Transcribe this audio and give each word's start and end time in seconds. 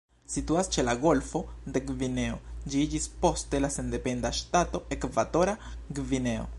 Situa 0.35 0.61
ĉe 0.75 0.83
la 0.85 0.93
golfo 1.03 1.41
de 1.75 1.83
Gvineo, 1.89 2.39
Ĝi 2.65 2.81
iĝis 2.87 3.07
poste 3.25 3.61
la 3.65 3.73
sendependa 3.79 4.35
ŝtato 4.43 4.83
Ekvatora 4.99 5.59
Gvineo. 6.01 6.49